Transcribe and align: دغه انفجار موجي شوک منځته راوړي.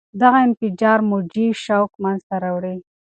دغه 0.21 0.37
انفجار 0.47 0.99
موجي 1.09 1.47
شوک 1.63 1.91
منځته 2.03 2.35
راوړي. 2.43 2.77